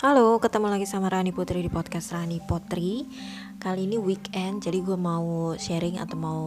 [0.00, 3.04] Halo, ketemu lagi sama Rani Putri di podcast Rani Putri.
[3.60, 6.42] Kali ini weekend, jadi gue mau sharing atau mau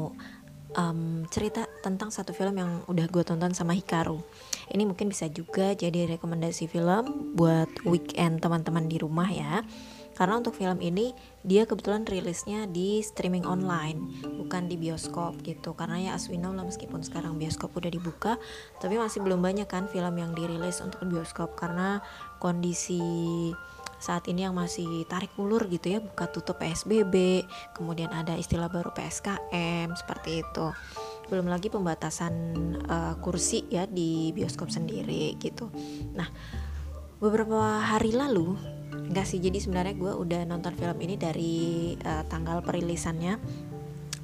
[0.74, 4.18] um, cerita tentang satu film yang udah gue tonton sama Hikaru.
[4.74, 9.62] Ini mungkin bisa juga jadi rekomendasi film buat weekend teman-teman di rumah ya
[10.14, 11.12] karena untuk film ini
[11.42, 15.74] dia kebetulan rilisnya di streaming online bukan di bioskop gitu.
[15.74, 18.38] Karena ya as we know lah meskipun sekarang bioskop udah dibuka
[18.78, 21.58] tapi masih belum banyak kan film yang dirilis untuk bioskop.
[21.58, 22.00] Karena
[22.38, 23.02] kondisi
[24.04, 28.92] saat ini yang masih tarik ulur gitu ya buka tutup PSBB kemudian ada istilah baru
[28.92, 30.68] PSKM seperti itu.
[31.32, 32.34] Belum lagi pembatasan
[32.84, 35.72] uh, kursi ya di bioskop sendiri gitu.
[36.14, 36.28] Nah
[37.24, 38.60] beberapa hari lalu
[38.94, 43.38] enggak sih jadi sebenarnya gue udah nonton film ini dari uh, tanggal perilisannya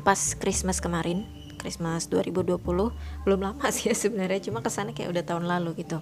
[0.05, 1.27] pas Christmas kemarin
[1.59, 2.63] Christmas 2020
[3.27, 5.99] belum lama sih ya sebenarnya cuma kesannya kayak udah tahun lalu gitu.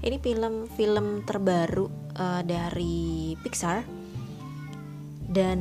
[0.00, 3.82] Ini film film terbaru uh, dari Pixar.
[5.26, 5.58] Dan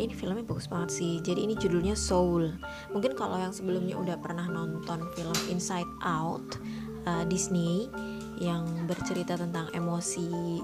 [0.00, 1.20] ini filmnya bagus banget sih.
[1.20, 2.56] Jadi ini judulnya Soul.
[2.96, 6.56] Mungkin kalau yang sebelumnya udah pernah nonton film Inside Out
[7.04, 7.92] uh, Disney
[8.40, 10.60] yang bercerita tentang emosi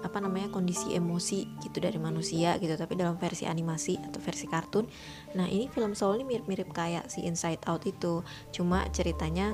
[0.00, 4.88] apa namanya kondisi emosi gitu dari manusia gitu tapi dalam versi animasi atau versi kartun.
[5.36, 8.24] Nah ini film Soul ini mirip-mirip kayak si Inside Out itu.
[8.52, 9.52] Cuma ceritanya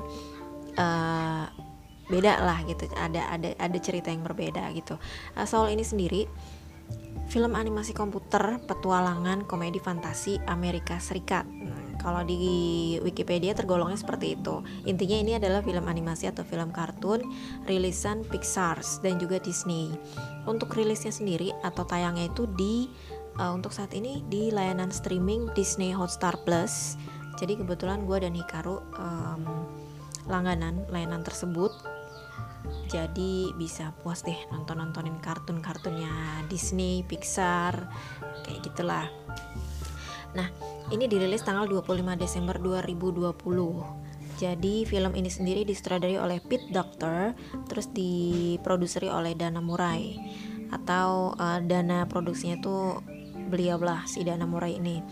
[0.79, 1.45] uh,
[2.07, 2.87] beda lah gitu.
[2.95, 4.95] Ada ada ada cerita yang berbeda gitu.
[5.35, 6.25] Uh, Soul ini sendiri
[7.27, 11.43] film animasi komputer petualangan komedi fantasi Amerika Serikat.
[11.43, 14.61] Nah, kalau di Wikipedia tergolongnya seperti itu.
[14.85, 17.21] Intinya ini adalah film animasi atau film kartun
[17.65, 19.91] rilisan Pixar dan juga Disney.
[20.47, 22.87] Untuk rilisnya sendiri atau tayangnya itu di
[23.41, 26.97] uh, untuk saat ini di layanan streaming Disney Hotstar Plus.
[27.37, 29.41] Jadi kebetulan gue dan Hikaru um,
[30.25, 31.71] langganan layanan tersebut.
[32.87, 37.87] Jadi bisa puas deh nonton-nontonin kartun-kartunnya Disney, Pixar,
[38.43, 39.07] kayak gitulah.
[40.35, 40.47] Nah,
[40.87, 43.35] ini dirilis tanggal 25 Desember 2020.
[44.37, 47.33] Jadi film ini sendiri disutradari oleh Pete Doctor,
[47.67, 50.15] terus diproduseri oleh Dana Murai
[50.67, 53.01] atau uh, dana produksinya tuh
[53.47, 55.03] beliau lah si Dana Murai ini.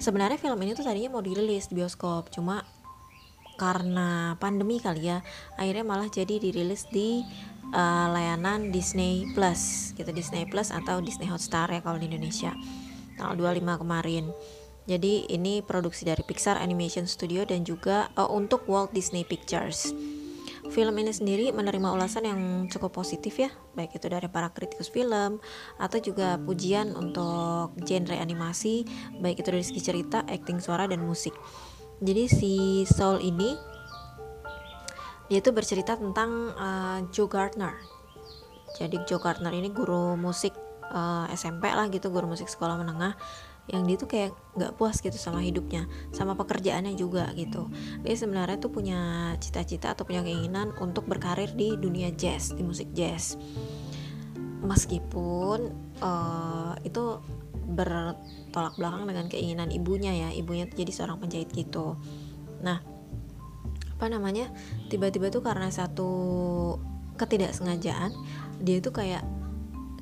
[0.00, 2.64] Sebenarnya film ini tuh tadinya mau dirilis di bioskop, cuma
[3.56, 5.22] karena pandemi kali ya,
[5.56, 7.22] akhirnya malah jadi dirilis di
[7.72, 12.52] uh, layanan Disney Plus, gitu Disney Plus atau Disney Hotstar ya kalau di Indonesia.
[13.16, 14.24] Tanggal 25 kemarin.
[14.86, 19.90] Jadi ini produksi dari Pixar Animation Studio dan juga uh, untuk Walt Disney Pictures.
[20.70, 25.38] Film ini sendiri menerima ulasan yang cukup positif ya, baik itu dari para kritikus film
[25.78, 28.82] atau juga pujian untuk genre animasi,
[29.22, 31.34] baik itu dari segi cerita, akting suara dan musik.
[32.02, 33.54] Jadi si Soul ini
[35.30, 37.74] dia itu bercerita tentang uh, Joe Gardner.
[38.78, 40.54] Jadi Joe Gardner ini guru musik
[40.90, 43.14] uh, SMP lah gitu, guru musik sekolah menengah
[43.66, 47.66] yang dia tuh kayak nggak puas gitu sama hidupnya sama pekerjaannya juga gitu.
[48.06, 52.94] Dia sebenarnya tuh punya cita-cita atau punya keinginan untuk berkarir di dunia jazz di musik
[52.94, 53.34] jazz.
[54.62, 57.20] Meskipun uh, itu
[57.66, 61.98] bertolak belakang dengan keinginan ibunya ya ibunya tuh jadi seorang penjahit gitu.
[62.62, 62.78] Nah
[63.96, 64.52] apa namanya
[64.92, 66.10] tiba-tiba tuh karena satu
[67.16, 68.12] ketidaksengajaan
[68.60, 69.24] dia tuh kayak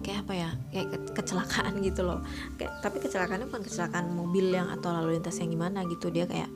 [0.04, 2.20] kayak apa ya kayak ke kecelakaan gitu loh.
[2.60, 6.52] Kayak tapi kecelakaannya bukan kecelakaan mobil yang atau lalu lintas yang gimana gitu dia kayak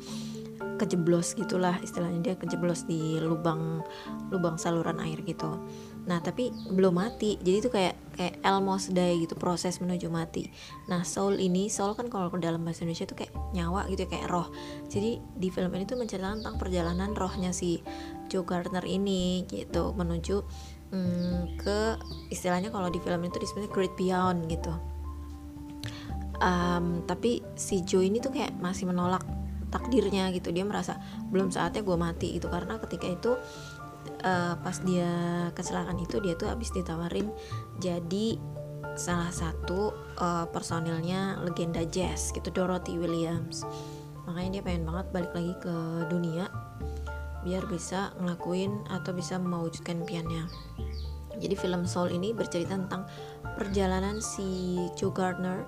[0.78, 3.82] kejeblos gitulah istilahnya dia kejeblos di lubang
[4.30, 5.58] lubang saluran air gitu.
[6.06, 10.46] Nah tapi belum mati jadi itu kayak kayak almost die gitu proses menuju mati.
[10.86, 14.48] Nah soul ini soul kan kalau dalam bahasa Indonesia itu kayak nyawa gitu kayak roh.
[14.86, 17.82] Jadi di film ini tuh menceritakan tentang perjalanan rohnya si
[18.30, 20.36] Joe Gardner ini gitu menuju
[20.92, 21.78] hmm, ke
[22.32, 24.72] istilahnya kalau di film itu disebutnya great beyond gitu.
[26.38, 29.26] Um, tapi si Joe ini tuh kayak masih menolak
[29.68, 30.54] takdirnya gitu.
[30.54, 30.96] Dia merasa
[31.28, 33.32] belum saatnya gue mati itu karena ketika itu
[34.24, 35.10] uh, pas dia
[35.52, 37.28] kecelakaan itu dia tuh habis ditawarin
[37.82, 38.38] jadi
[38.98, 43.62] salah satu uh, personilnya legenda jazz gitu Dorothy Williams.
[44.26, 45.74] Makanya dia pengen banget balik lagi ke
[46.10, 46.50] dunia
[47.48, 50.44] biar bisa ngelakuin atau bisa mewujudkan impiannya
[51.38, 53.06] jadi film Soul ini bercerita tentang
[53.54, 55.66] perjalanan si Joe Gardner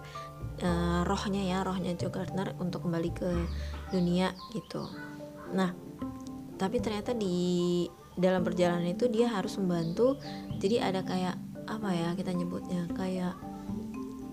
[0.62, 3.30] uh, rohnya ya rohnya Joe Gardner untuk kembali ke
[3.94, 4.90] dunia gitu.
[5.54, 5.70] Nah
[6.58, 7.86] tapi ternyata di
[8.18, 10.18] dalam perjalanan itu dia harus membantu.
[10.58, 11.38] Jadi ada kayak
[11.70, 13.34] apa ya kita nyebutnya kayak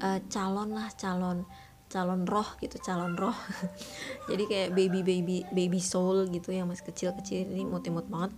[0.02, 1.46] uh, calon lah calon
[1.88, 3.36] calon roh gitu calon roh.
[4.30, 8.32] Jadi kayak baby baby baby soul gitu yang masih kecil kecil ini imut imut banget.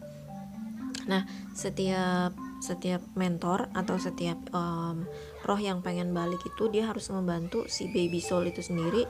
[1.10, 1.25] Nah
[1.57, 5.07] setiap setiap mentor atau setiap um,
[5.48, 9.07] roh yang pengen balik itu dia harus membantu si baby soul itu sendiri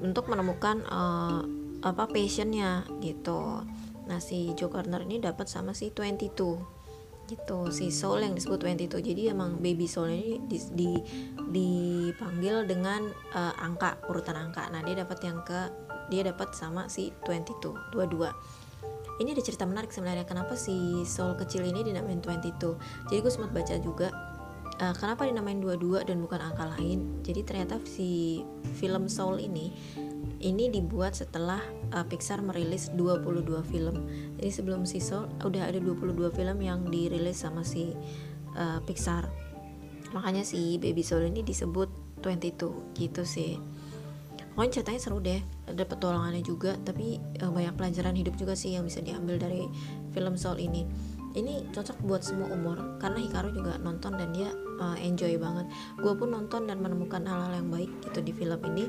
[0.00, 1.42] untuk menemukan uh,
[1.84, 3.66] apa passionnya gitu.
[4.06, 6.75] Nah si Joe Gardner ini dapat sama si 22
[7.26, 10.90] gitu si soul yang disebut 22 jadi emang baby soul ini di, di
[11.50, 14.66] dipanggil dengan uh, angka urutan angka.
[14.70, 15.70] Nah dia dapat yang ke
[16.10, 18.30] dia dapat sama si 22 22
[19.16, 23.50] ini ada cerita menarik sebenarnya kenapa si soul kecil ini dinamain 22 jadi gue sempat
[23.52, 24.12] baca juga
[24.80, 28.42] uh, kenapa dinamain 22 dan bukan angka lain jadi ternyata si
[28.76, 29.72] film soul ini
[30.40, 31.60] ini dibuat setelah
[31.96, 34.04] uh, Pixar merilis 22 film.
[34.36, 37.96] Jadi sebelum si Soul udah ada 22 film yang dirilis sama si
[38.52, 39.26] uh, Pixar.
[40.12, 41.88] Makanya si Baby Soul ini disebut
[42.20, 43.56] 22 gitu sih.
[44.56, 48.88] Pokoknya ceritanya seru deh, ada petualangannya juga, tapi uh, banyak pelajaran hidup juga sih yang
[48.88, 49.68] bisa diambil dari
[50.12, 50.88] film Soul ini.
[51.36, 54.48] Ini cocok buat semua umur karena Hikaru juga nonton dan dia
[54.80, 55.68] uh, enjoy banget.
[56.00, 58.84] Gue pun nonton dan menemukan hal-hal yang baik gitu di film ini.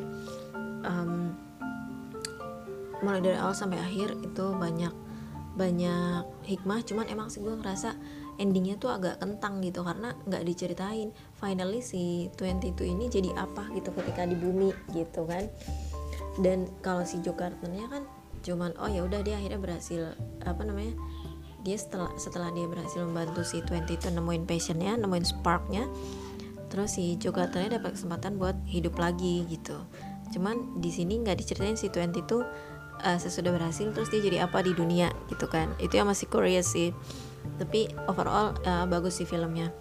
[0.88, 1.36] Um,
[3.04, 4.96] mulai dari awal sampai akhir itu banyak
[5.58, 7.98] banyak hikmah cuman emang sih gue ngerasa
[8.38, 11.12] endingnya tuh agak kentang gitu karena nggak diceritain.
[11.36, 15.52] Finally si 22 ini jadi apa gitu ketika di bumi gitu kan.
[16.40, 18.08] Dan kalau si Carternya kan
[18.46, 20.14] cuman oh ya udah dia akhirnya berhasil
[20.46, 20.94] apa namanya
[21.68, 25.84] dia setelah setelah dia berhasil membantu si 22 nemuin passionnya nemuin sparknya
[26.72, 29.75] terus si Joe Carternya dapat kesempatan buat hidup lagi gitu.
[30.36, 32.44] Cuman di sini nggak diceritain si Twenty itu
[33.04, 35.72] uh, sesudah berhasil terus dia jadi apa di dunia gitu kan.
[35.80, 36.92] Itu yang masih Korea sih.
[37.56, 39.72] Tapi overall uh, bagus sih filmnya.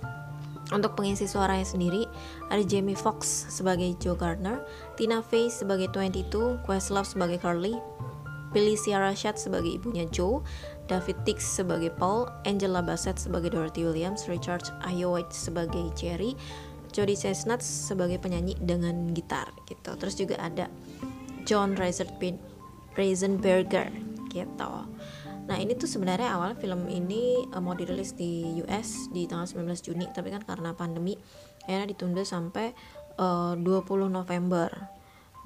[0.74, 2.10] Untuk pengisi suaranya sendiri
[2.50, 4.66] ada Jamie Foxx sebagai Joe Gardner,
[4.98, 7.78] Tina Fey sebagai 22, Questlove sebagai Carly,
[8.50, 10.42] Felicia Rashad sebagai ibunya Joe,
[10.86, 16.38] David Tix sebagai Paul, Angela Bassett sebagai Dorothy Williams, Richard Ayoade sebagai Jerry,
[16.94, 19.98] Jody Chestnut sebagai penyanyi dengan gitar gitu.
[19.98, 20.70] Terus juga ada
[21.44, 21.76] John
[22.94, 23.92] Reisenberger
[24.30, 24.72] gitu.
[25.46, 29.78] Nah ini tuh sebenarnya awal film ini uh, mau dirilis di US di tanggal 19
[29.78, 31.14] Juni tapi kan karena pandemi
[31.62, 32.74] akhirnya ditunda sampai
[33.18, 34.70] uh, 20 November.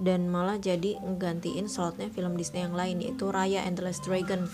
[0.00, 4.48] Dan malah jadi nggantiin slotnya film Disney yang lain yaitu Raya and the Last Dragon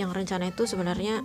[0.00, 1.20] yang rencana itu sebenarnya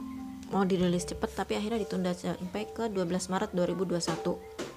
[0.52, 4.68] mau dirilis cepet tapi akhirnya ditunda sampai ke 12 Maret 2021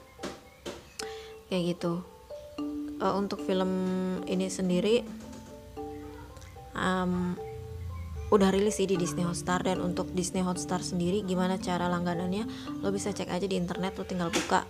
[1.50, 2.02] kayak gitu.
[3.00, 3.72] Uh, untuk film
[4.28, 5.00] ini sendiri
[6.76, 7.32] um,
[8.30, 12.46] udah rilis sih di Disney Hotstar dan untuk Disney Hotstar sendiri gimana cara langganannya?
[12.84, 14.62] Lo bisa cek aja di internet lo tinggal buka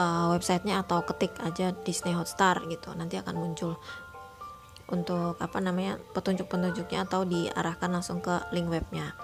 [0.00, 2.90] uh, websitenya atau ketik aja Disney Hotstar gitu.
[2.98, 3.78] Nanti akan muncul
[4.92, 9.16] untuk apa namanya petunjuk-petunjuknya atau diarahkan langsung ke link webnya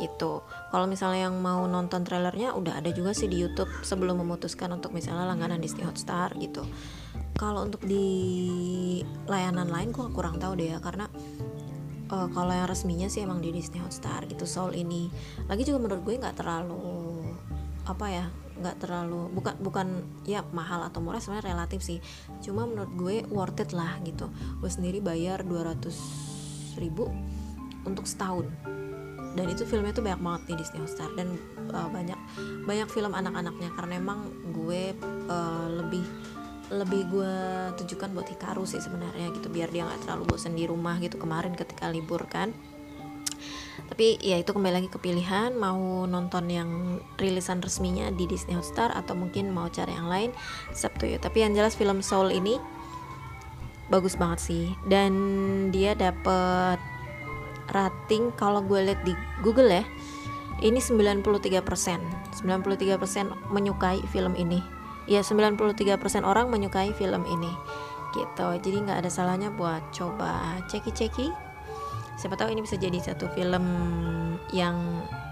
[0.00, 0.40] gitu.
[0.72, 4.96] Kalau misalnya yang mau nonton trailernya udah ada juga sih di YouTube sebelum memutuskan untuk
[4.96, 6.64] misalnya langganan Disney Hotstar gitu.
[7.36, 8.06] Kalau untuk di
[9.28, 11.04] layanan lain gue kurang tahu deh ya karena
[12.08, 15.12] uh, kalau yang resminya sih emang di Disney Hotstar gitu Soul ini.
[15.46, 17.20] Lagi juga menurut gue nggak terlalu
[17.84, 18.26] apa ya
[18.60, 19.88] nggak terlalu bukan bukan
[20.28, 21.98] ya mahal atau murah sebenarnya relatif sih.
[22.44, 24.28] Cuma menurut gue worth it lah gitu.
[24.60, 27.08] Gue sendiri bayar 200 ribu
[27.88, 28.46] untuk setahun.
[29.30, 31.38] Dan itu filmnya tuh banyak banget di Disney Hotstar dan
[31.70, 32.18] uh, banyak
[32.66, 33.70] banyak film anak-anaknya.
[33.72, 34.92] Karena emang gue
[35.30, 36.04] uh, lebih
[36.70, 37.34] lebih gue
[37.82, 39.48] tujukan buat Hikaru sih sebenarnya gitu.
[39.50, 42.54] Biar dia nggak terlalu bosan di rumah gitu kemarin ketika libur kan
[43.88, 48.92] tapi ya itu kembali lagi ke pilihan mau nonton yang rilisan resminya di Disney Hotstar
[48.92, 50.30] atau mungkin mau cari yang lain
[50.74, 52.58] Sabtu ya tapi yang jelas film Soul ini
[53.90, 54.72] bagus banget sih.
[54.86, 55.12] Dan
[55.74, 56.78] dia dapet
[57.74, 59.84] rating kalau gue lihat di Google ya
[60.62, 61.66] ini 93% 93%
[63.50, 64.62] menyukai film ini.
[65.10, 67.50] Ya 93% orang menyukai film ini.
[68.14, 68.48] Gitu.
[68.62, 71.49] Jadi nggak ada salahnya buat coba ceki-ceki
[72.18, 73.64] siapa tahu ini bisa jadi satu film
[74.50, 74.76] yang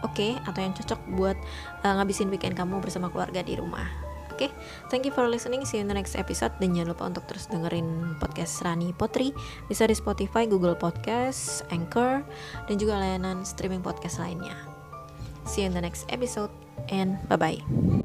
[0.07, 1.39] oke okay, atau yang cocok buat
[1.83, 4.09] uh, ngabisin weekend kamu bersama keluarga di rumah
[4.39, 4.55] Oke, okay?
[4.87, 5.67] thank you for listening.
[5.67, 6.55] See you in the next episode.
[6.63, 9.35] Dan jangan lupa untuk terus dengerin podcast Rani Potri.
[9.67, 12.23] Bisa di Spotify, Google Podcast, Anchor,
[12.71, 14.55] dan juga layanan streaming podcast lainnya.
[15.43, 16.55] See you in the next episode,
[16.87, 17.98] and bye-bye.